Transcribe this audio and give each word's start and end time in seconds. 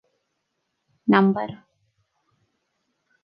ނަންބަރު 1.11 1.55